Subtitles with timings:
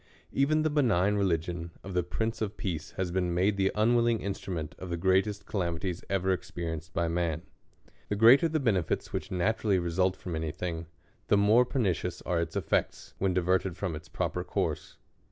[0.31, 4.73] Even the benign religion of the Prince of Peace has been made the unwilling instmment
[4.79, 7.43] of the greatest calamities ever experienced by man.
[8.09, 10.87] The greater the benefits which naturally result from any thing,
[11.27, 14.97] the more pernicious arc its effects, when diverted fi'om its proper course.